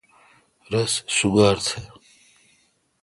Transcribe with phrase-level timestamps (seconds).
[0.71, 1.73] رس سوگار تھ۔